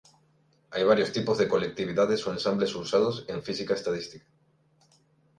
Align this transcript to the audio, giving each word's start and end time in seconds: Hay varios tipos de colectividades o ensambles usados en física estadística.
Hay 0.71 0.83
varios 0.83 1.11
tipos 1.11 1.37
de 1.37 1.47
colectividades 1.47 2.25
o 2.25 2.31
ensambles 2.33 2.73
usados 2.73 3.23
en 3.27 3.43
física 3.43 3.75
estadística. 3.75 4.25